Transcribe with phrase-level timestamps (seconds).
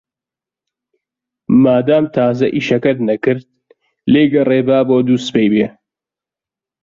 [1.63, 3.45] مادام تازە ئیشەکەت نەکرد،
[4.11, 5.67] لێی گەڕێ با بۆ دووسبەی بێ.